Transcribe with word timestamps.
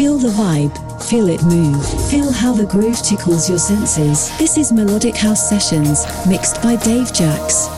Feel 0.00 0.16
the 0.16 0.28
vibe, 0.28 0.72
feel 1.10 1.28
it 1.28 1.42
move, 1.42 1.84
feel 2.10 2.32
how 2.32 2.54
the 2.54 2.64
groove 2.64 2.96
tickles 3.02 3.50
your 3.50 3.58
senses. 3.58 4.34
This 4.38 4.56
is 4.56 4.72
Melodic 4.72 5.14
House 5.14 5.46
Sessions, 5.46 6.06
mixed 6.26 6.62
by 6.62 6.76
Dave 6.76 7.12
Jax. 7.12 7.68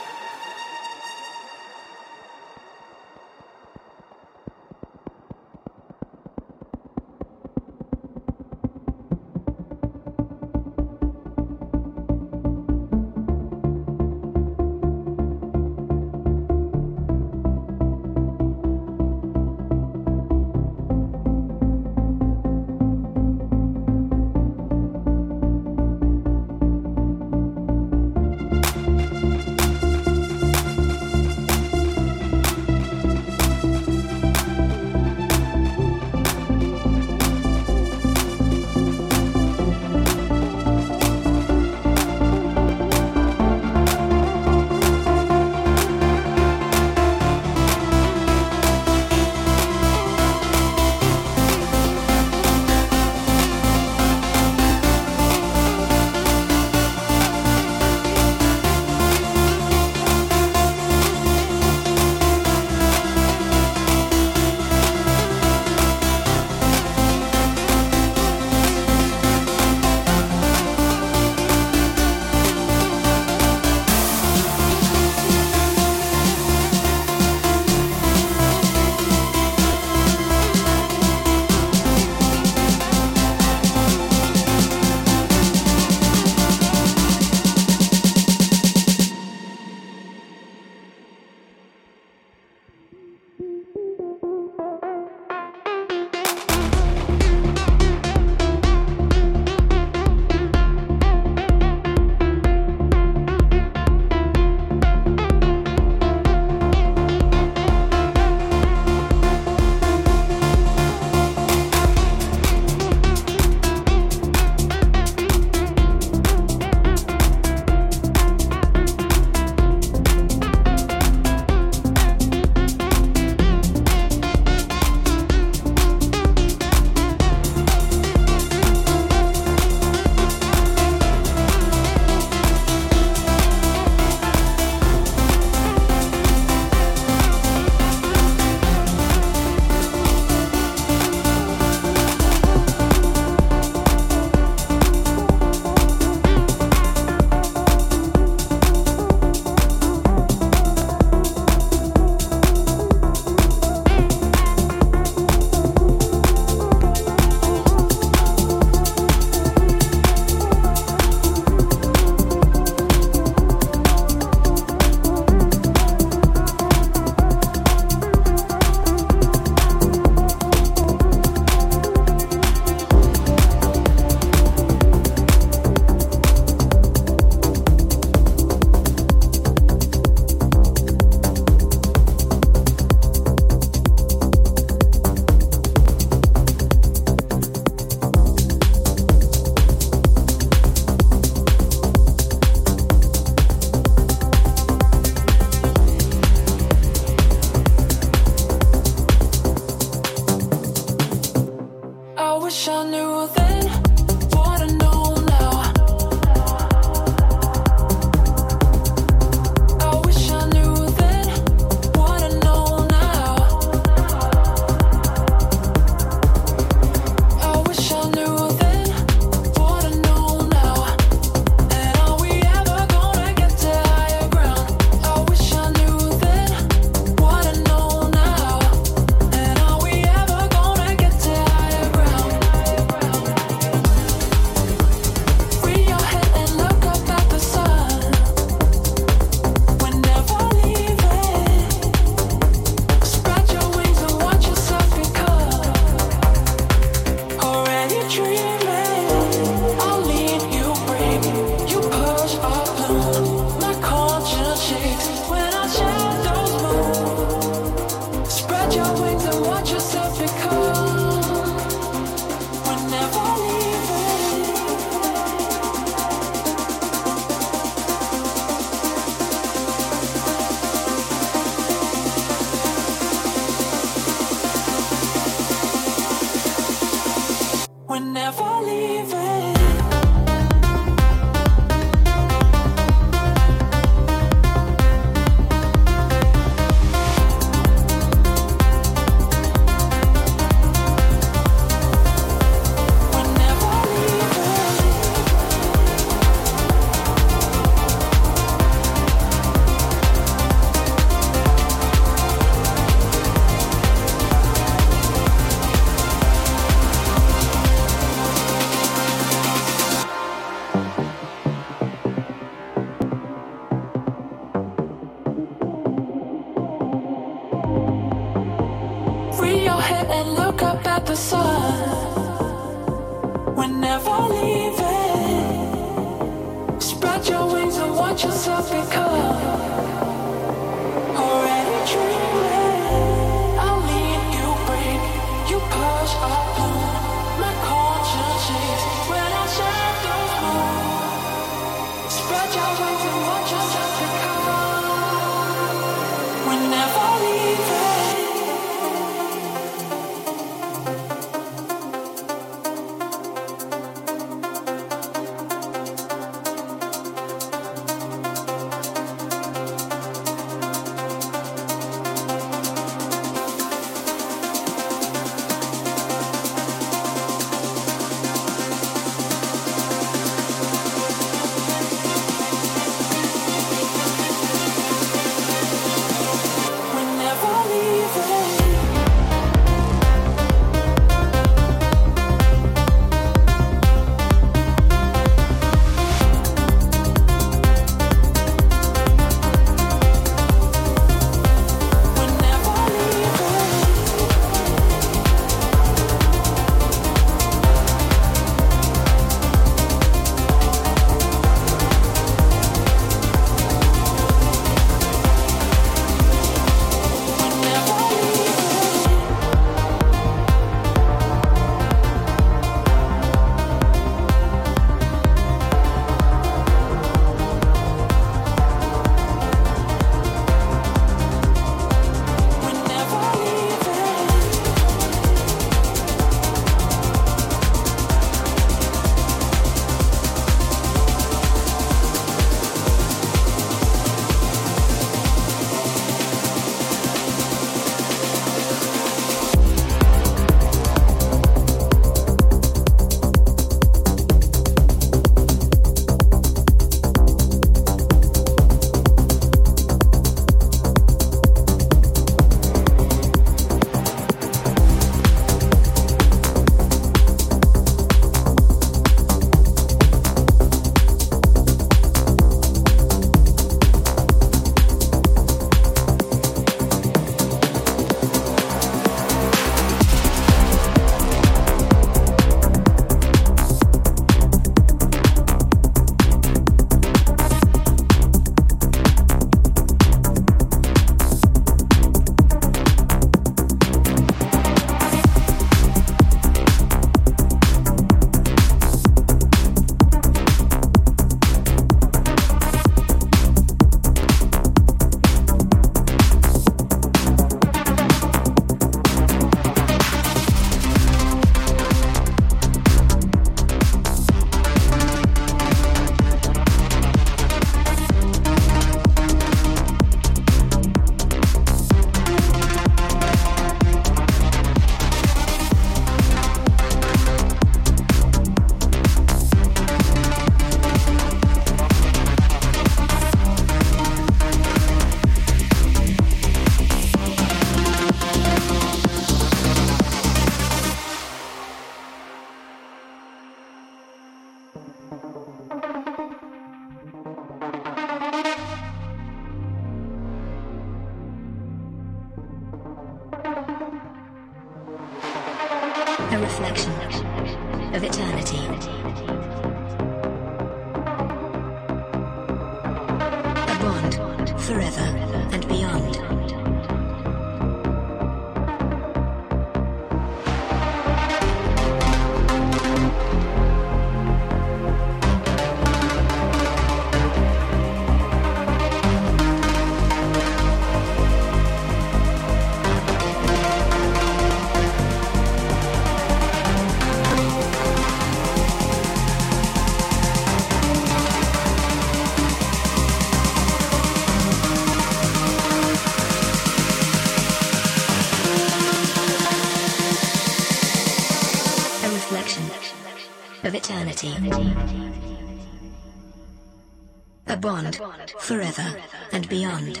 A 597.46 597.56
bond 597.56 598.00
forever 598.38 598.96
and 599.32 599.48
beyond. 599.48 600.00